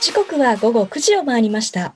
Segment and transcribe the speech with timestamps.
[0.00, 1.94] 時刻は午後9時を回りました。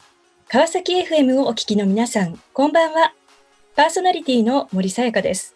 [0.48, 3.14] 川崎 FM をお聞きの皆さん、こんばんは。
[3.76, 5.54] パーソナリティの森さやかです。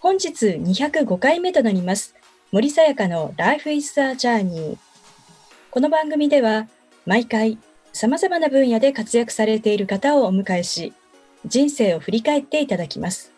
[0.00, 2.14] 本日205回目となります。
[2.52, 4.78] 森さやかの Life is a Journey。
[5.70, 6.68] この番組では、
[7.04, 7.58] 毎回
[7.92, 10.94] 様々な分野で活躍されている方をお迎えし、
[11.44, 13.30] 人生を振り返っていただきます。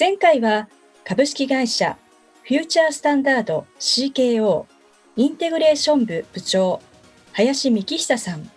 [0.00, 0.70] 前回は
[1.04, 1.98] 株式会社
[2.42, 4.64] フューチャースタンダード CKO
[5.18, 6.80] インテグレーション部部長
[7.32, 8.48] 林幹久さん、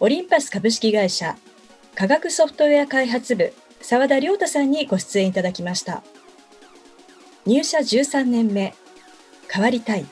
[0.00, 1.36] オリンパス株式会社
[1.94, 6.02] 科学ソフトウェア開発部澤田亮太さんにご出演いただきました。
[7.46, 8.74] 入社13年目、
[9.48, 10.04] 変わりたい、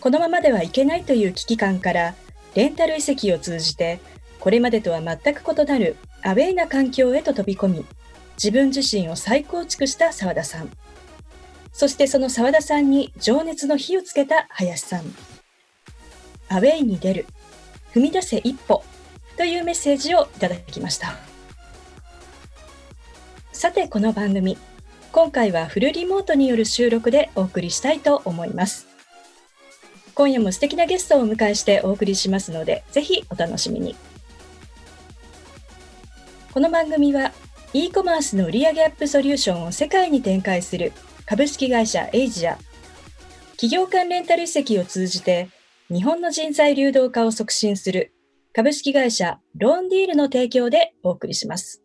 [0.00, 2.14] このままではいけないという危機感から
[2.54, 4.00] レンタル移籍を通じて
[4.40, 7.84] これまでとは全く異なるアウェイな環境へと飛び込み、
[8.42, 10.70] 自分自身を再構築した澤田さん。
[11.76, 15.02] そしてその澤田さんに情熱の火をつけた林さん。
[16.48, 17.26] アウェイに出る、
[17.92, 18.82] 踏み出せ一歩
[19.36, 21.16] というメッセージをいただきました。
[23.52, 24.56] さてこの番組、
[25.12, 28.86] 今回はフルリモートによる収録でお送りしたいと思います。
[30.14, 33.94] 今夜も素敵なゲストをお迎えしてお送りしますので、ぜひお楽しみに。
[36.54, 37.32] この番組は
[37.74, 40.94] e コマースの売上アップソリューションを世界に展開する
[41.28, 42.56] 株式会社エイジア、
[43.56, 45.48] 企業間レンタル移籍を通じて
[45.88, 48.12] 日本の人材流動化を促進する
[48.54, 51.82] 株式会社ローンディールの提供でお送りします。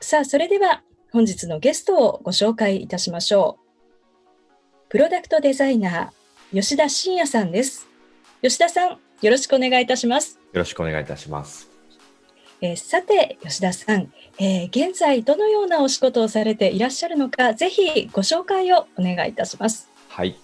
[0.00, 4.88] さあ、それでは本日のゲストをご紹介いたしましょう。
[4.88, 7.86] プロダクトデザイナー、吉田真也さんです。
[8.42, 8.98] 吉田さん、よ
[9.30, 10.40] ろしくお願いいたします。
[10.52, 11.71] よろしくお願いいたします。
[12.64, 19.90] えーさて、吉田さん、えー現在どのようなお仕事をされていらっしゃるのか、ぜひご紹介をお願いいたします。
[20.08, 20.36] はい。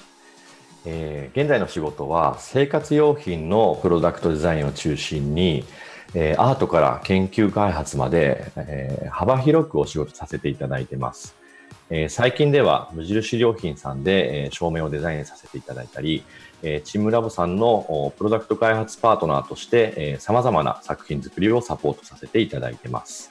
[0.85, 5.65] えー現在の仕事は生活用品のプロダクトデザインを中心に、
[6.13, 11.37] えーアートから研究開発まで、えー幅広くお仕事させていただいてます。
[11.91, 16.23] え最近では無印良品さんで、え照明をデザインさせていただいたり、
[16.63, 23.31] えチームラボさんのプロダクト開発パートナーとしてさまざまな作品作りをサポートさせていただいてます。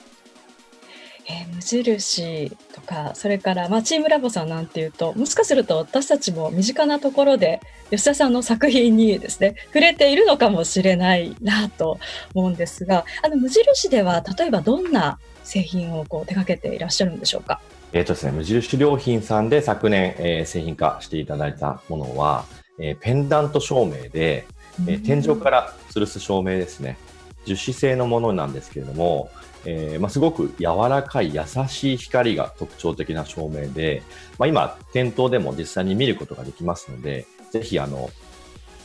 [1.29, 7.59] えー無印とか、それから、まあ、チームラボさんなんていうと、もしかすると私たちも身近なところで、
[7.91, 11.99] 吉田さんの作品にですね、触れているのかもしれないなと
[12.33, 17.59] 思うんですが、あの無印では、例えばどんな製品をこう手掛けていらっしゃるんでしょうか？
[17.93, 22.45] えーとですね、無印良品さんで昨年、えー製品化していただいたものは、
[22.79, 24.45] えーペンダント照明で、
[24.87, 26.97] えー天井から吊るす照明ですね。
[27.45, 29.29] 樹脂製のものなんですけれども、
[29.65, 34.03] えーまあ、すごく柔らかい優しい光が特徴的な照明で、
[34.37, 38.09] まあ、今、店頭でも実際に見ることができますので、ぜひあの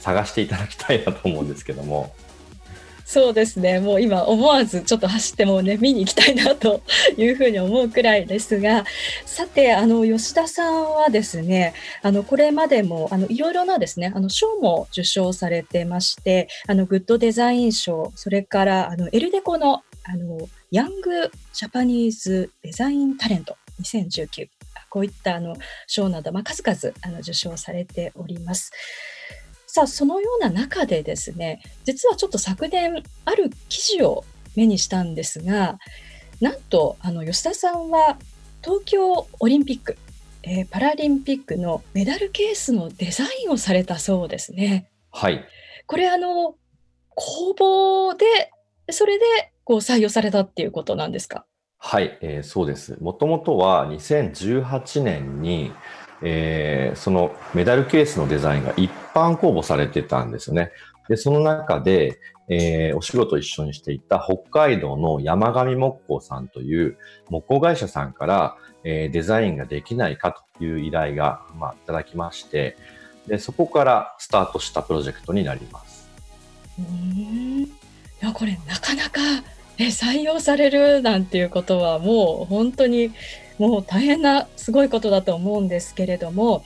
[0.01, 2.15] 探していただきたいなと思うんですけども、
[3.05, 3.81] そうですね。
[3.81, 6.83] もう今思わずちょっと走ってもね見に行きたいなと
[7.17, 8.85] いうふうに思うくらいですが、
[9.27, 24.49] さてあの吉田さんはですね、あのこれまでもあのいろいろなですねあの賞も受賞されてまして、あのグッドデザイン賞、それからあのエルデコのあのヤングジャパニーズデザインタレント2019。
[24.89, 28.73] こういったあの賞など、まあ、数々あの受賞されております。
[29.75, 34.23] さあ、そのような中でですね、実はちょっと昨年ある記事を
[34.55, 35.79] 目にしたんですが、
[36.43, 38.19] なんとあの吉田さんは
[38.63, 39.97] 東京オリンピック、
[40.43, 44.91] えーパラリンピックのメダルケースのデザインをされたそうですね。
[45.11, 45.43] はい。
[45.87, 46.57] これあの
[47.15, 48.27] 公募で
[48.93, 49.25] それで
[49.65, 51.47] こう採用されたっていうことなんですか？
[51.79, 52.99] はい、えーそうです。
[53.01, 55.73] もともとは2018年に、
[56.23, 60.73] えーそのメダルケースのデザインが一般公募されてたんですよね。
[61.09, 66.99] で、その中で、えーお仕事一緒にしていた北海道の山上木工さんという
[67.29, 72.77] 木工会社さんから、えーデザインができないかという依頼が、まあ、いただきまして、
[73.27, 76.09] で、そこからスタートしたプロジェクトになります。
[76.79, 77.73] うん
[78.23, 79.21] いやこれなかなか、
[79.79, 83.13] ね、採用されるなんていうことはもう本当に
[83.63, 86.65] もう大変なすごいことだと思うんですけれども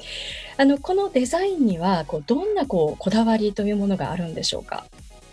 [0.57, 4.87] あのこのデザインにはこうどんなこうこだわりというものがあるんでしょうか？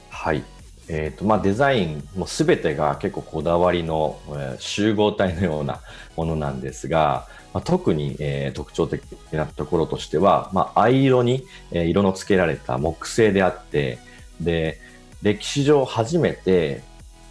[0.09, 0.43] はい。
[0.89, 5.79] えーとまあ、デザインもすべてが結構こだわりの、えー集合体のような
[6.17, 9.01] ものなんですが、まあ、特に、えー特徴的
[9.31, 13.97] なところとしては、まあ、藍色に、えー色のつけられた木製であって
[14.41, 14.81] で
[15.21, 16.83] 歴史上初めて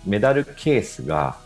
[0.06, 1.36] メダルケースが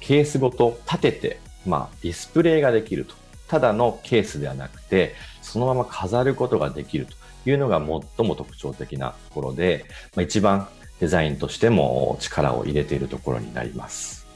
[0.00, 3.14] ケースごと立てて、まあ、ディスプレイができると
[3.48, 9.84] ただのケースではなくてそのまま飾ることができるというのが最も特徴的なところで、
[10.16, 10.68] まあ、一番
[11.00, 14.26] デザインとしても力を入れているところになります。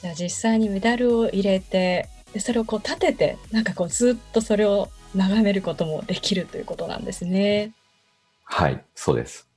[0.00, 7.72] じゃあ実際にメダルを入れてでそれをこう立ててなんかこうずっとそれを眺めることもできるということなんですね。
[8.44, 9.48] はい、そうです。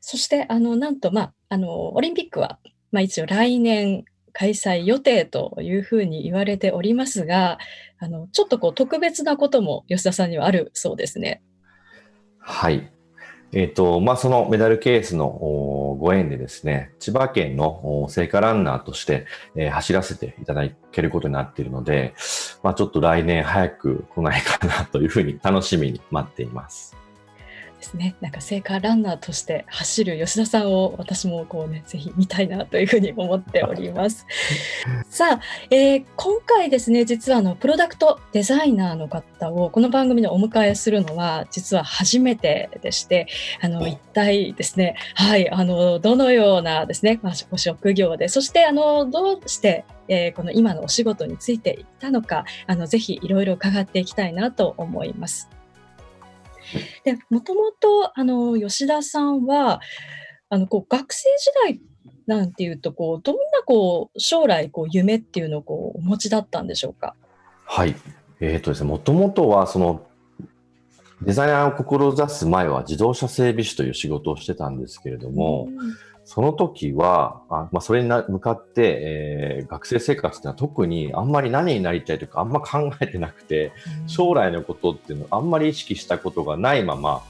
[0.00, 2.58] そしてあのなんとまああのオリンピックは
[2.92, 4.04] まあ一応来年
[4.34, 7.58] 開催予定というふうに言われておりますが、
[7.98, 11.42] あのちょっとこう特別なことも吉田さんにはあるそうですね。
[12.40, 12.90] はい。
[13.52, 15.28] えっ、ー、と、まあ、そのメダルケースの
[16.00, 22.14] ご縁でですね、千葉県の聖火ランナーとして、えー、走らせていただけることになっているので、
[22.64, 26.96] まあ、ちょっと来年早く来ないかなというふうに楽しみに待っています。
[27.84, 34.26] ですね、なんか聖火ランナーとして走る吉田さんを私もこうね、ぜひ見たいなというふうに思っております。
[35.10, 35.40] さあ、
[35.70, 43.26] えー、今回ですね、実はあのプロダクトデザイナーの方をこの番組でお迎えするのは実は初めてでして、
[43.60, 55.48] あの一体ですね、はい、あのどのようなですね、まあ、ご職業で、そしてあのどうしてえー、この今のお仕事についていったのか、あのぜひいろいろ伺っていきたいなと思います。
[57.04, 59.80] で、もともと、あの、吉田さんは、
[60.48, 61.80] あの、こう、学生時代
[62.26, 67.14] なんていうと、こう、どんな、こう、将来、こう、夢っていうのを、こう、お持ちだったんでしょうか？
[67.64, 67.94] はい。
[68.40, 70.06] えっ、ー、とですね、もともとは、その、
[71.22, 83.72] デザイナーを志す前は自動車整備士という仕事をしてたんですけれども、うんその時は、あまあ、それに向かって、えー、学生生活ってのは特にあんまり何になりたいとかあんま考えてなくて、
[84.06, 87.22] 将来のことっていうのをあんまり意識したことがないまま、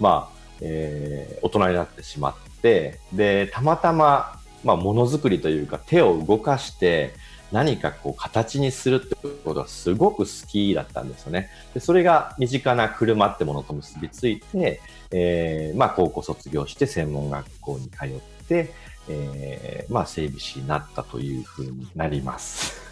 [0.00, 7.14] まあ、えー、大人になってしまって、で、たまたま、まあ、ものづくりというか手を動かして、
[7.52, 11.50] 何かこう形にするってことがすごく好きだったんですよね。
[11.74, 14.80] でそれが身近な車ってものと結びついて、
[15.10, 18.10] えー、まあ高校卒業して専門学校に通っ
[18.46, 18.72] て、
[19.08, 22.80] えー、まあ整備士になったというふうになります。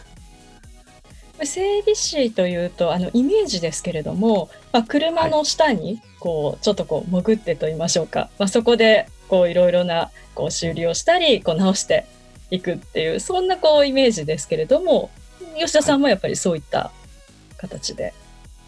[1.45, 12.07] 整備士というとあのイメージですけれども、まあ、車の下にこう、ちょっとこう潜ってと言いましょうか、まあ、そこでこういろいろなこう修理をしたりこう直して
[12.51, 15.11] いくっていうそんなこうイメージですけれども
[15.59, 16.91] 吉田さんもやっぱりそういった
[17.57, 18.15] 形で。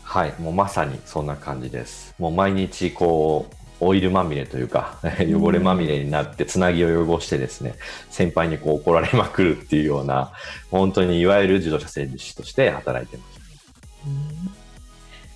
[0.02, 2.14] はい、もうまさにそんな感じです。
[2.18, 7.74] もう毎日こうオイルまみれというか 汚れまみれになってつなぎを汚してですね、
[8.10, 10.32] 先輩にこう怒られまくるっていうような
[10.70, 13.40] 本当にいわゆる自動車整備士として働いてます。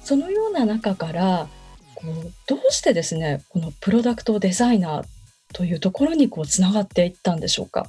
[0.02, 1.48] そのような中から
[1.94, 5.04] こうどうしてですねこのプロダクトデザイナー
[5.54, 7.86] というところにこうつながっていったんでしょうか？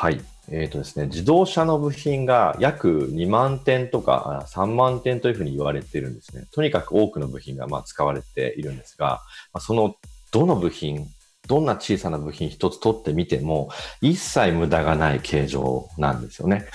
[0.00, 0.20] はい。
[0.48, 6.44] えーとですね、自動車の部品が約2万点とか3万点というふうに言われているんですね。
[6.52, 9.22] とにかく多くの部品がま使われているんですが、
[9.58, 9.96] その
[10.30, 11.08] どの部品、
[11.48, 16.66] どんな小さな部品一つ取ってみても、一切無駄がない形状なんですよね。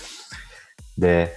[0.97, 1.33] で、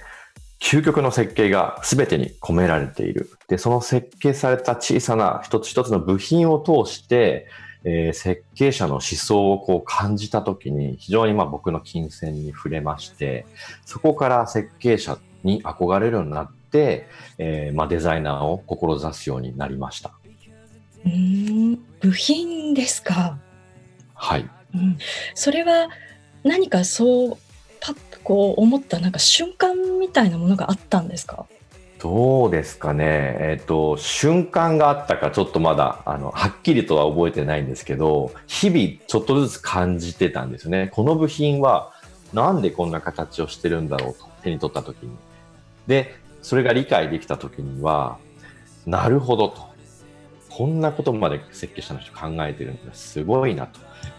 [0.59, 3.29] 究極の設計が全てに込められている。
[3.47, 7.47] で、その設計された小さな一つ一つの部品を通して、
[7.89, 13.45] えー、設計者の思想をこう感じたときに非常にまあ僕の金銭に触れまして、
[13.85, 20.11] そこから設計者に憧れるようになって、えー、まあデザイナーを志すようになりました。
[21.05, 23.39] うん部品ですか？
[24.13, 24.49] はい。
[24.75, 24.97] うん、
[25.33, 25.87] それは
[26.43, 27.37] 何かそう
[27.79, 31.45] パッとこう思ったなんか瞬間みたいなものがあったんですか？
[31.99, 33.05] どうですかね、
[33.39, 40.89] えっ、ー、と、瞬間があったか、ちょっとまだ、あの、はっきりとは覚えてないんですけど、日々ちょっとずつ感じてたんですよね。
[40.93, 41.91] この部品は、
[42.33, 45.09] なんでこんな形をしてるんだろうと、手に取った時に。
[45.87, 48.19] で、それが理解できた時には、
[48.85, 49.67] なるほどと。
[50.49, 52.93] こんなことまで設計者の人考えてるんだ。
[52.93, 53.67] すごいな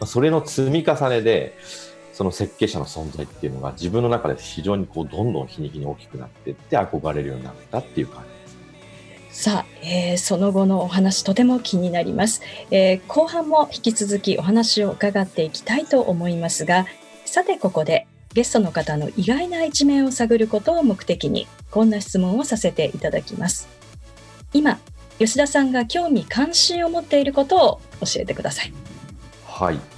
[0.00, 0.06] と。
[0.06, 1.56] それの積み重ねで、
[2.18, 8.24] その設計者の存在っていうのが自分の中で非常にこうどんどん日に日に大きくなっていって憧れるようになったっていう感
[9.30, 9.36] じ。
[9.36, 16.86] さあ、えー、その後のお話とても気になります、えー、後半も引き続きお話を伺っていきたいと思いますが
[17.24, 23.68] さてここでゲストの方の意外な一面を探ることを目的にこんな質問をさせていただきます。
[24.52, 24.80] 今
[25.20, 28.72] 吉田さんが興味関心を持っていることを教えてください。
[29.46, 29.97] はい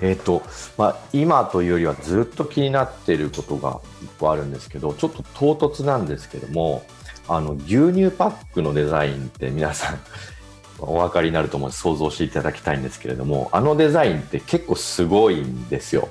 [0.00, 0.42] えーと
[0.76, 6.84] まあ、今というよりはずっと気になっていることが1個あるんですけどちょっと唐突なんですけども
[7.28, 9.98] あの牛乳パックのデザインって皆さん
[10.78, 16.08] お分かりになると思う想像していただきたいんですけれどもあのデザインって結構すごいんですよ。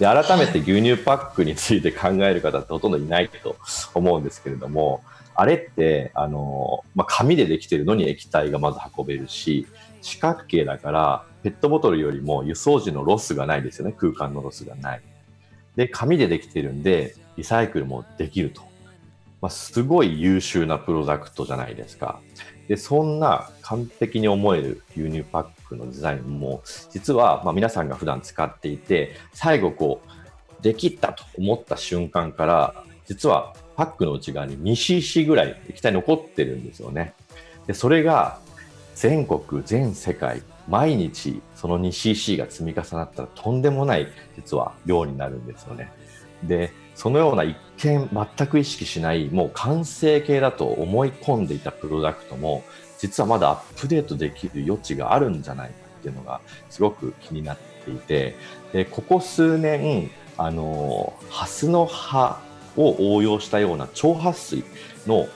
[0.00, 3.56] で改めて牛乳パックについて考える方ってほとんどいないと
[3.94, 5.02] 思うんですけれども
[5.40, 9.68] あれって、あの、まあ、紙でできてるのに液体がまず運べるし、
[10.08, 13.94] 四角形だから、ペットボトルよりも輸送時のロスがないですよね。
[13.96, 15.02] 空間のロスがない。
[15.76, 18.62] で、紙でできてるんで、リサイクルもできると。
[19.40, 22.20] まあ、すごい優秀なプロダクトじゃないですか。
[22.66, 37.14] で、そんな完璧に思える牛乳パックのデザインも、実は、ま、皆さんが普段使っていて、最後こう、できたと思った瞬間から、実はパックの内側に 2cc ぐらい液体残ってるんですよね。
[37.68, 38.40] で、それが
[38.98, 45.92] 全国、全世界、毎日その 2cc が積み重なったらとんでもない実は量になるんですよね。
[46.42, 52.64] で、そのような一見全く意識しないもう完成形だと思い込んでいたプロダクトも
[52.98, 58.34] 実はまだアップデートできる余地があるんじゃないかっていうのがすごく気になっていて
[58.72, 62.40] でここ数年あのハスの葉
[62.76, 64.64] を応用したような超撥水
[65.06, 65.28] の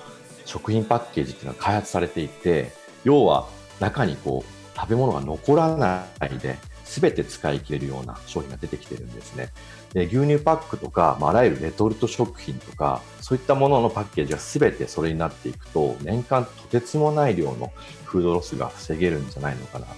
[0.45, 2.73] 食品パッケージっていうのが開発されていて
[3.05, 3.47] 要は
[3.81, 9.49] 中にこう食べ物が残らないで全て使い切れるような商品が出てきてるんですね。
[9.95, 17.73] で牛乳パックとか、まあ、あらゆるレトルト食品とか、そういったもののパッケージが全てそれになっていくと、年間とてつもない量の
[18.05, 19.95] フードロスが防げるんじゃないのかなと。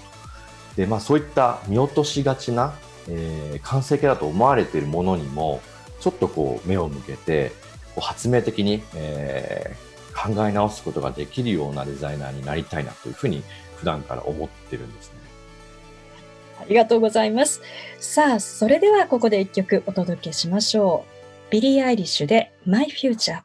[0.76, 2.74] で、まあそういった見落としがちな、
[3.08, 5.60] えー、完成形だと思われているものにも、
[6.00, 7.52] ちょっとこう目を向けて、
[7.94, 9.93] こう発明的に、えー、
[10.24, 13.42] 考え直すことができるようなデザイナーになりたいなというふうに
[13.76, 15.18] 普段から思ってるんですね。
[16.60, 17.60] ありがとうございます。
[18.00, 21.04] さあ、それではここで一曲お届けしましょ
[21.48, 21.52] う。
[21.52, 23.42] ビリー・アイリッシュで My Future。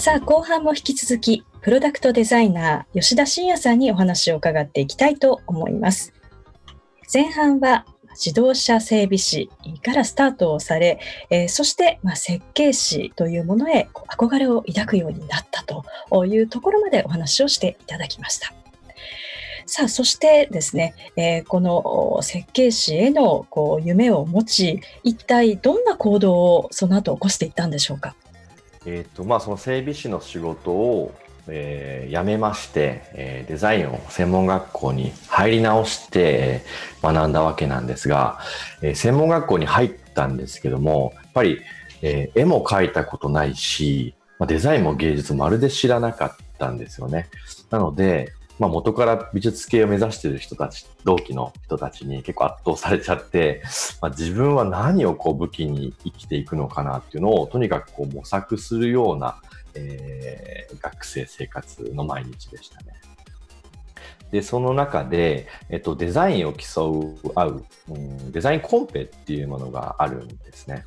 [0.00, 6.14] さあ、後半も引き続き、プロダクトデザイナー、吉田真也さんにお話を伺っていきたいと思います。
[7.12, 9.50] 前半は自動車整備士
[9.84, 18.54] からスタートをされ、えー、そして、まあ、設計士というものへ憧れを抱くようになったというところまでお話をしていただきました。
[19.66, 28.16] さあ、そしてですね、えー、この設計士へのこう夢を持ち、一体どんな行動をその後起こしていったんでしょうか？
[28.86, 31.14] えっ、と、まあ、その整備士の仕事を
[31.52, 36.62] えー、辞めまして、えー、デザインを専門学校に入り直して
[37.02, 38.38] 学んだわけなんですが、
[38.82, 41.60] えー、専門学校に入ったんですけども、やっぱり、
[42.02, 47.28] えー、絵も描いたことないし、まあ、デザインも芸術もまるで知らなかったんですよね。
[47.70, 53.62] なので、まあ、元から美術系を目指してる人たち、同期の人たちに結構圧倒されちゃって、
[54.00, 59.40] まあ、自分は何をこう武器に生きていくのかなっていうのをとにかくこう模索するような
[59.74, 63.00] えー、学生生活の毎日でしたね。
[64.30, 70.84] で、その中で、えっと、デザインを競う、合う、うん、デザインコンペっていうものがあるんですね。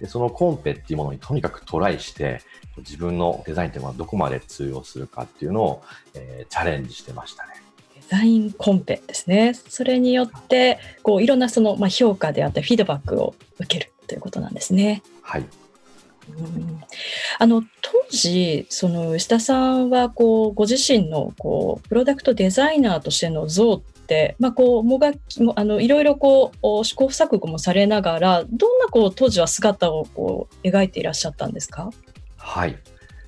[0.00, 2.40] で、そのコンペっていうものにとにかくトライして、
[2.78, 5.82] 自分のデザインっていうのはどこまで通用するかっていうのを、
[6.14, 7.54] えー、チャレンジしてましたね。
[7.94, 9.54] デザインコンペですね。
[9.54, 15.02] それによって、こう、いろんなその、まあ、評価であったり、フィードバックを受けるということなんですね。
[15.22, 15.44] はい。
[17.38, 31.90] あの当時その吉田さんはこうご自身のこうプロダクトデザイナーとしての像って、まあ、こうもがきもあのいろいろこう試行錯誤もされながらどんなこう当時は姿をこう描いていらっしゃったんですか？
[32.36, 32.76] はい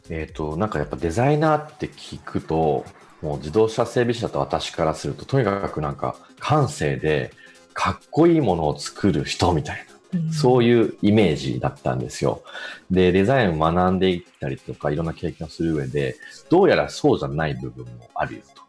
[0.08, 2.84] えーと、なんかやっぱデザイナーって聞くと
[3.22, 7.32] もう自動車整備士だと私からするととにかくなんか感性で
[7.75, 12.42] かっこいいものを作る人みたいなそういうイメージだったんですよ。
[12.90, 16.16] で、デザインを学んでいったりとか、いろんな経験をする上で、
[16.49, 18.60] どうやらそうじゃない部分もあるよと。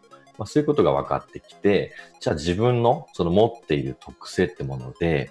[0.42, 5.30] まあ、そういうことが分かってきて、じゃあ自分のその持っている特性ってもので、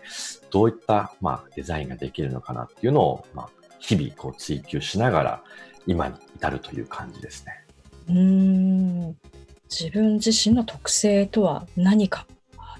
[0.50, 3.49] どういった、まあ、デザインができるのかなっていうのを、まあ、
[3.81, 5.43] 日々こう追求しながら、
[5.85, 7.64] 今に至るという感じですね。
[8.09, 9.17] うん
[9.69, 12.29] 自分自身の特性とは何か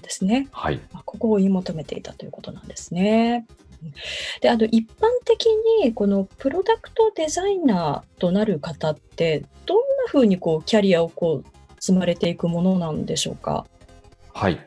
[0.01, 0.47] ですね。
[0.53, 0.79] はい。
[1.03, 3.45] ここを追い求めていたということなんですね。
[4.39, 5.47] であの一般的
[5.83, 13.65] にこのプロダクトデザイナーとなる方ってどんなふうにこうキャリアをこう積まれていくものなんでしょうか？
[14.33, 14.65] はい。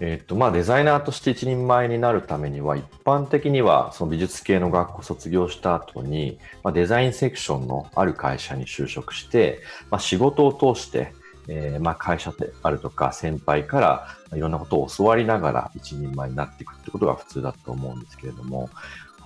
[0.00, 11.12] えーとまあ、デザイナーとして一人前になるためには一般的にはその美術系の学校卒業した後に、まあ、デザインセクションのある会社に就職して、まあ、仕事を通して
[11.50, 18.68] えー、まあ、会社であるとか先輩からいろんなことを教わりながら一人前になっていくってことが普通だと思うんですけれども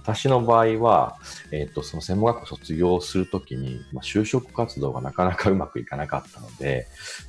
[0.02, 1.16] 私の場合は、
[1.52, 6.88] えっ、と、その専門学校卒業するときに、まあ、就職活動がなかなかうまくいかなかったので、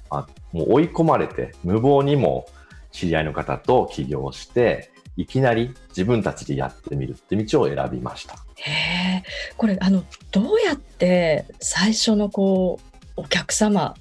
[0.09, 2.47] まあ、もう追い込まれて、無謀にも
[2.91, 8.35] 知り合いの方と起業して、いきなり自分たちでやってみるって道を選びました。
[8.55, 8.71] へ
[9.21, 9.23] え、
[9.57, 12.79] これあのどうやって最初のこ
[13.15, 13.95] うお客様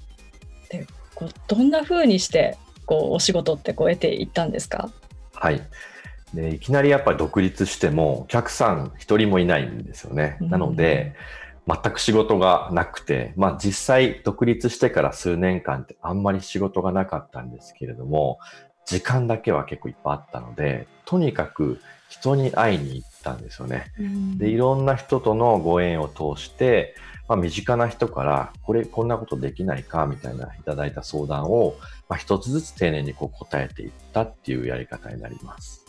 [0.70, 4.90] でこうどんな風にしてこうお仕事ってこう得ていったんですか？
[5.34, 5.60] はい。
[6.34, 10.38] でいきなりやっぱり独立してもお客さん一人もいないんですよね。
[10.40, 11.14] なので、
[11.66, 18.38] 全く仕事がなくて、まあ実際独立してから数年間ってあんまり仕事がなかったんですけれども、
[18.86, 23.92] 時間だけは結構いっぱいあったので、とにかく人に会いに行ったんですよね。
[24.36, 26.94] で、いろんな人とのご縁を通して、
[27.28, 31.76] まあ、身近な人から、これ、こんなことできないかみたいないただいた相談を、
[32.08, 35.81] まあ、一つずつ丁寧にこう答えていったっていうやり方になります。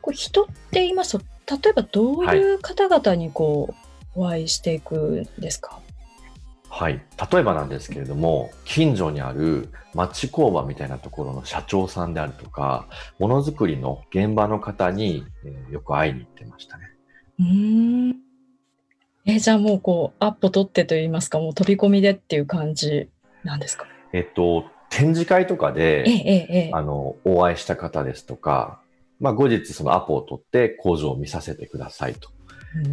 [0.00, 1.18] これ人って言います？
[1.18, 3.74] と、例えばどういう方々にこ
[4.16, 5.80] う、お会いしていくんですか、
[6.68, 7.00] はい、
[7.32, 12.86] 例えばなんですけれども近所にある町工場みたいなところの社長さんであるとか
[13.20, 16.84] ものづくりの現場の方に、えー、よく会いに行ってましたね。
[17.38, 18.16] うん。
[19.26, 23.08] えじゃあもうこうアップ取ってといいますかもう飛び込みでっていう感じ
[23.44, 23.86] なんですか？
[24.12, 28.80] えっと展示会とかで、えええ、あのお会いした方ですとか、
[29.20, 32.30] まあ、後日そのアポを取って工場を見させてくださいと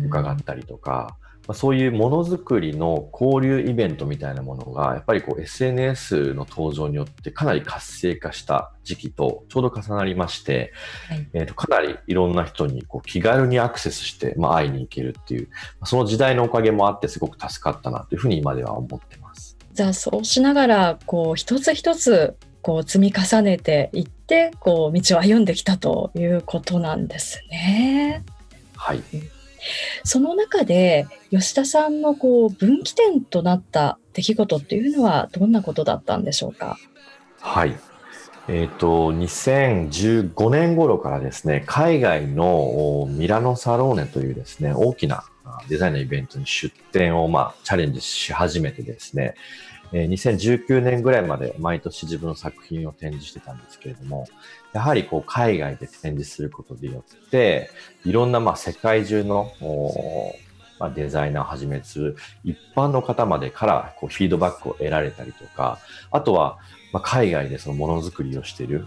[0.06, 1.18] 伺ったりとか。
[1.48, 10.74] まあ、そういうものづくりの交流イベントみたいなものが、やっぱりこう SNS の登場によってかなり活性化した時期とちょうど重なりまして、
[11.08, 15.48] はい、えー、とかなりいろんな人にこう気軽にアクセスして、まあ、会いに行けるっていう、
[15.86, 19.58] その時代のおかげもあってすごく助かったなというふうに今では思ってます。
[19.72, 22.36] じゃあそうしながら、こう一つ一つ
[22.68, 28.26] こう積み重ねていって、こう道を歩んできたということなんですね。
[28.76, 29.02] はい。
[30.04, 36.78] その中で吉田さんのこう分岐点となった出来事っていうのはどんなことだったんでしょうか？
[37.40, 37.74] はい。
[38.50, 45.24] えっ、ー、と、2015年頃からですね、海外のミラノサローネというですね、大きな
[45.70, 49.36] デザインのイベントに出展を、まあ、チャレンジし始めてですね、
[49.94, 54.28] えー、2019年ぐらいまで毎年自分の作品を展示してたんですけれども、
[54.74, 57.70] やはりこう海外で展示することでよって、
[58.06, 59.52] いろんなまあ世界中の
[60.80, 65.80] まあ、デザイナーをはじめする一般の方までからこうフィードバックを得られたりとか、
[66.12, 66.60] あとは
[66.94, 68.86] まあ海外でそのものづくりをしている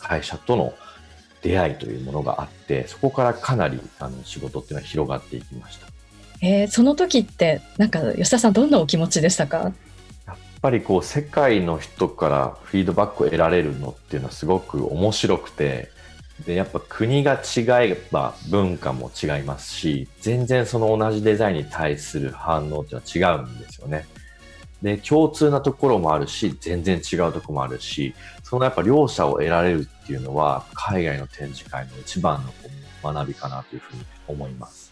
[0.00, 0.74] 会社との
[1.42, 5.85] 出会いというものがあって、そこからかなりあの仕事っていうのは広がっていきました。
[6.42, 9.72] えー、その時ってなんか吉田さんどんなお気持ちでしたか？
[10.26, 15.90] やっぱりこう世界の人からフィードバックを得られるのっていうのはすごく面白くて
[16.44, 24.06] でやっぱ国が違えば文化も違いますし全然その同じデザインに対する反応っていうのは違うんですよね。
[24.82, 32.44] で共通なところもあるし全然違うところもあるしそのやっぱ両者を得られるっていうのは海外の展示会の一番
[33.02, 34.85] の学びかなというふうに思います。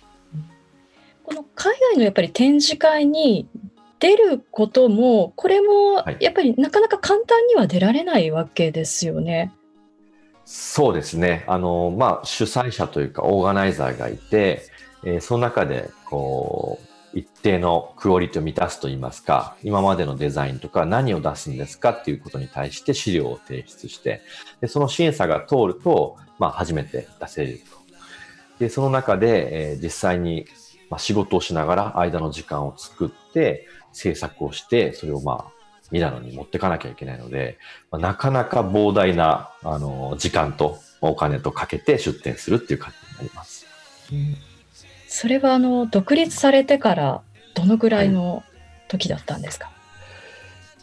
[1.25, 3.49] この海外のやっぱり展示会に
[3.99, 9.53] 出ることも、これもやっぱりなかなか簡単には出られないわけですよね。
[10.45, 11.45] そうですね。
[11.47, 14.63] あの、まあ、主催者というか、オーガナイザーがいて、
[15.03, 16.79] えー、その中で、こ
[17.15, 24.21] う、一定のクオリティを満たすといいますか、今までのデザインとか何を出すんですかっていうことに対して資料を提出して、
[24.61, 27.65] でその審査が通ると、まあ、初めて出せると。
[28.59, 30.47] で、その中で、えー、実際に
[30.91, 35.55] まあ、仕事をしながら間の時間を作って制作をしてそれをまあ
[35.91, 37.59] ミラノに持ってかなきゃいけないので、
[37.91, 43.67] まあ、なかなか膨大なあの時間とお金とかけて出店するっていう感じになります。
[44.13, 44.37] うん、
[45.09, 47.21] それはあの独立されてから
[47.55, 48.43] どのぐらいの
[48.89, 49.75] 時だったんですか、はい、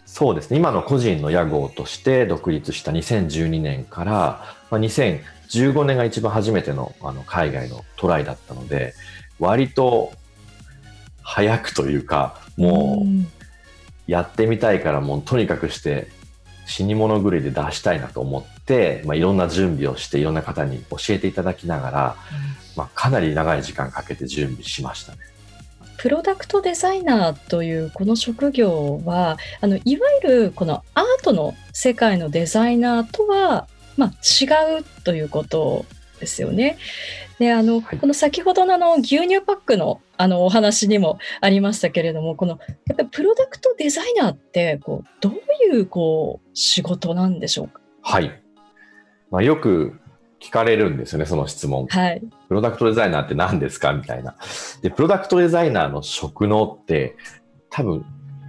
[0.06, 0.58] そうですね。
[0.58, 8.94] 今の個人の屋号として独立した2012年から、まあ、2015年が一番初めてのあの海外のトライだったので、
[9.42, 10.14] 割と
[11.24, 16.08] 早くというかもうやってみたいからもうとにかくして
[16.68, 22.16] 死に物狂いで出したいなと思って、まあ、いろんな準備をしていろんな方に教えていただきながら、
[22.78, 25.18] まあ、かなり長い時間かけて準備しましたね。
[25.98, 35.86] プロダクトデザイナーというこの職業はあのいわゆるこのアートの世界のデザイナーとは、まあ、違うということ
[36.22, 36.78] ですよね。
[37.40, 45.34] であの、はい、この先ほどのあの牛乳パックのあのお話にもありましたけれどもこのやっぱりプロダクトデザイナーってこうどう
[45.76, 47.82] いうこう仕事なんでしょうか？
[48.04, 48.42] はい、
[49.32, 50.00] まあ、よく
[50.40, 51.86] 聞かれるんですよね、その質問。
[51.88, 52.22] はい。
[52.48, 54.36] プロダクトデザイナーって何ですかみたいな。
[54.82, 57.16] で、プロダクトデザイナーの職能って
[57.70, 58.04] 多分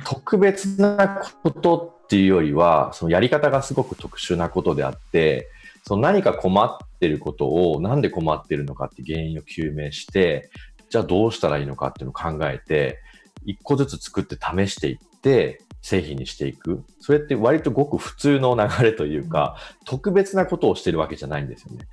[0.05, 5.49] 特別なことっていうよりは、そのやり方がすごく特殊なことであって、
[5.87, 10.51] その何か困ってることをなんで困ってるのかって原因を究明して、
[10.89, 13.01] じゃあどうしたらいいのかっていうのを考えて、
[13.45, 16.85] 一個ずつ作って試していって、製品にしていく。
[17.01, 21.89] それって割とごく普通の流れというか、特別なことをしてるわけじゃないんですよね。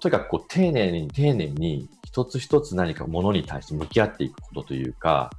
[0.00, 5.30] とにかくこう丁寧に丁寧に一つ一つ何かものに対して向き合っていくことというか、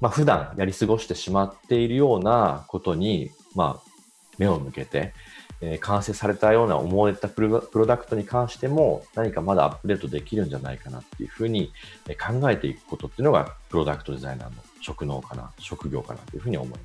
[0.00, 3.90] まあ普段やり過ごしてしまっているようなことに、まあ
[4.38, 5.12] 目を向けて、
[5.60, 11.72] え、完成されたような思われたプロダクトに関しても何かまだアップデートできるんじゃないかなっていうふうに
[12.06, 16.76] 考えていくことっていうのがプロダクトデザイナーの職能かな、職業かなというふうに思いま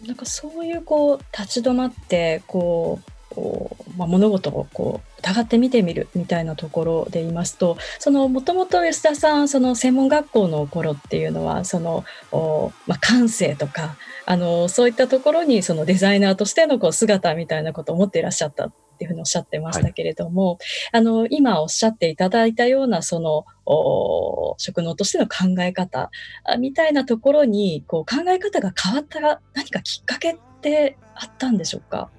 [0.00, 0.06] す。
[0.06, 7.76] なんかそういうこう立ち止まってこうこう、まあ、物事をこう疑って見てみるみたいなところで言いますと
[8.10, 12.04] もともと吉田さんその専門学校の頃っていうのはその、
[12.86, 20.58] まあ、感性とかあのそういったところにそのデザイナーとしてのこう姿みたいなことを思っていらっしゃったっていうふうにおっしゃってましたけれども、はい、
[20.92, 23.46] あの今おっしゃっていただいたようなその
[24.58, 26.10] 職能としての考え方
[26.58, 32.10] みたいなところにこう考え方が変わった何かきっかけってあったんでしょうか？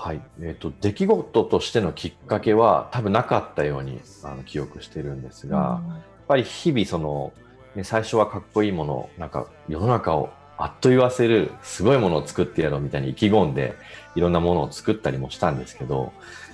[0.00, 7.32] はい、えーと、出来事としてのきっかけは多分なかったようにあの記憶してるんですが、うん、やっぱり日々その、
[7.74, 13.74] ね、最初はかっこいいものなんか世の中をあっと言わせるすごいものを作ってやろうみたいに意気込んで
[14.14, 16.12] いろんなものを作ったりもしたんですけど、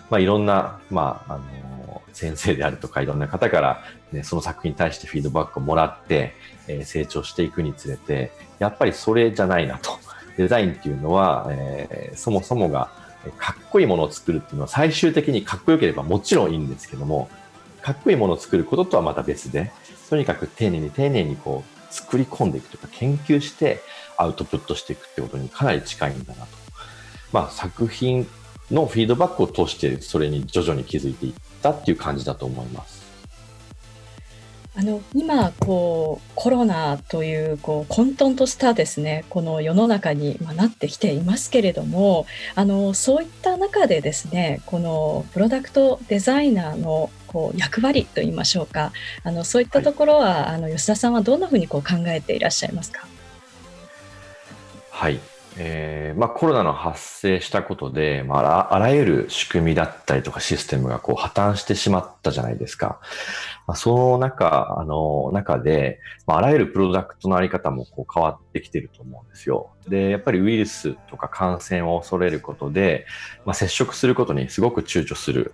[0.08, 6.32] まあ、いろんな、まあ、あの先生であるとかいろんな方から、ね、その作品に対してフィードバックをもらって、
[6.66, 10.02] えー、成長していくにつれてやっぱりそれじゃないなと。
[10.36, 12.90] デザインっていうのは、えー、そもそもが
[13.32, 17.28] かっこいいものを作るっていうのは最終的にかっこよければもちろんいいんですけども
[17.82, 19.72] かっこいいものを作ることとはまた別で
[20.08, 23.80] とにかく丁寧に丁寧にこう作り込んでいくとか研究して
[24.16, 26.48] アウトプットしていくってことにかなり近いんだなと。
[27.32, 28.28] まあ、作品
[28.70, 31.32] のフィードバックを通してそれに徐々に気づいていっ
[31.62, 32.93] たっていう感じだと思います。
[34.76, 48.90] あの今こうコロナというこう混沌としたですねこの世の中に、まなってきていますけれどもあのそういった中でですねこのプロダクトデザイナーのこう役割といいましょうか
[49.22, 53.06] あのそういったところは、はい、あの吉田さんはどんなふうにこう考えていらっしゃいますか？
[54.90, 55.20] はい
[55.56, 63.00] えーまあ、コロナの発生したことで、まあ、あらゆる仕組みだったりとかシステムがこう破綻してしまったじゃないですか。
[63.66, 69.70] まあ、その中、あの、中で、まあ、あらゆるプロダクトのあり方もこう変わってきてると思うんですよ。
[69.88, 73.06] で、やっぱりウイルスとか感染を恐れることで、
[73.44, 75.52] まあ、接触することにすごく躊躇する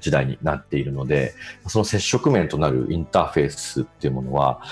[0.00, 1.34] 時代になっているので、
[1.66, 4.62] その接触面となるインターフェースっていうものは、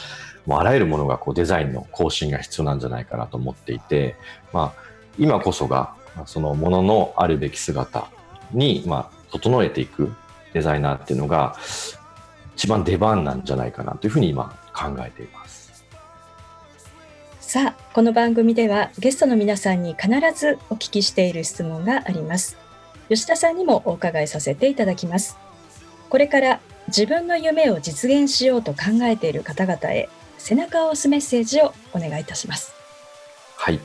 [0.46, 4.16] もうあらゆるものがこうデザインの更新が必要なんじゃないかなと思っていて、
[4.52, 4.82] まあ、
[5.18, 8.08] 今こそがそのもののあるべき姿
[8.52, 10.14] に、まあ、整えていく
[10.54, 11.56] デザイナーっていうのが
[12.54, 15.84] 一番出番なんじゃないかなというふうに今考えています。
[17.40, 22.56] さあ、この番組ではゲストの皆さんに必ずお聞きしている質問があります。
[23.08, 25.36] 吉田さんにもお伺いさせていただきます。
[26.08, 32.72] これから自分の夢を実現しようと考えている方々へ背中を押すメッセージをお願いいたします。
[33.56, 33.80] はい。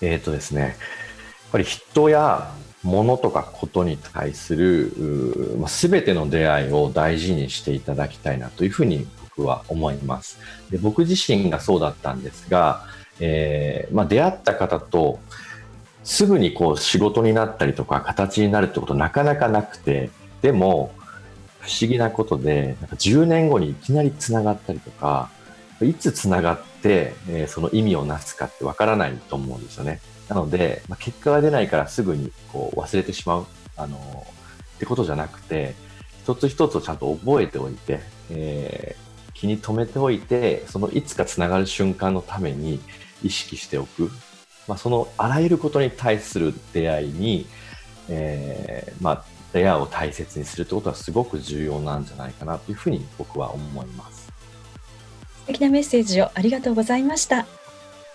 [0.00, 0.72] えっ、ー、とですね、やっ
[1.52, 2.50] ぱり人や
[2.82, 4.92] 物とかことに対する、
[5.58, 10.38] まあ、全ての出会いを大事にしていただきたいなというふうに僕は思います。
[10.70, 12.84] で僕自身がそうだったんですが、
[13.20, 15.18] えー、まあ、出会った方と
[16.02, 20.10] すぐにこう仕事になったりとか形になるってことなかなかなくて、
[20.42, 20.92] でも
[21.64, 25.30] 不思議なことで、なんか10年後にいきなり繋がったりとか、
[25.80, 30.00] いつ繋がって、えー、その意味をなすかってわからないと思うんですよね。
[30.28, 33.46] なので、まあ、結果が出ないからすぐにこう忘れてしまう、
[33.76, 34.20] あのー、
[34.76, 35.74] ってことじゃなくて、
[36.22, 38.00] 一つ一つをちゃんと覚えておいて、
[38.30, 42.80] えー、気に留めておいて、そのいつか繋がる瞬間のために
[43.22, 44.10] 意識しておく。
[44.68, 47.46] まあ、そのあらゆることに対する出会いに、
[48.08, 49.24] えー、まあ、
[49.54, 54.32] レアを大切にするってことはすごく重要なんじゃないかなというふうに僕は思います。
[55.40, 57.46] 素敵なメッセージをありがとうございました。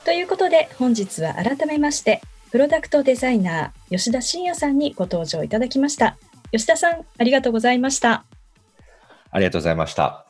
[0.06, 2.22] ということで本日は改めまして
[2.52, 6.18] プロダクトデザイナー吉田真也さんにご登場いただきました。
[6.52, 8.26] 吉田さんありがとうございました。
[9.32, 10.29] ありがとうございました。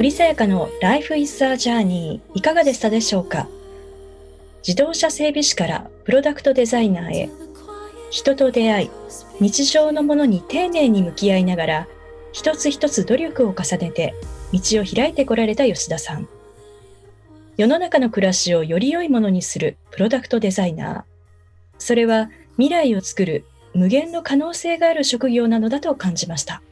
[0.00, 3.48] 森さやかの Life is a Journey いかがでしたでしょうか？
[4.66, 7.30] 自動車整備士からプロダクトデザイナーへ
[8.10, 8.90] 人と出会い
[9.40, 11.88] 日常のものに丁寧に向き合いながら
[12.32, 14.14] 一つ一つ努力を重ねて
[14.54, 16.26] 道を開いてこられた吉田さん。
[17.58, 21.02] 世の中の暮らしをより良いものにするプロダクトデザイナー。
[21.76, 26.62] それは未来を作る無限の可能性がある職業なのだと感じました。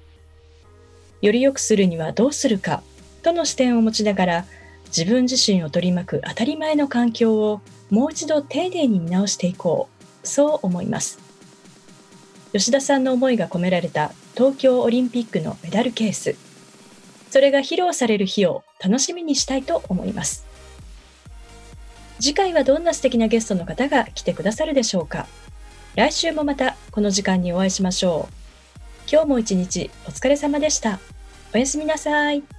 [1.21, 2.83] より良くするにはどうするか。
[3.29, 4.45] との視点を持ちながら
[4.87, 7.61] 自分自身を取り巻く当たり前の環境を
[7.91, 9.89] もう一度丁寧に見直していこ
[10.23, 11.19] うそう思います。
[12.53, 16.37] 吉田さんの思いが込められた東京オリンピックのメダルケース
[17.31, 20.47] それが披露される日を楽しみにしたいと思います。
[22.19, 25.27] 次回はどんな素敵なゲストの方が来てくださるでしょうか。
[25.95, 28.35] 来週もまたこの時間にお会いしましょう。
[29.13, 31.01] 今日も一日お疲れ様でした。
[31.55, 32.58] おやすみなさい。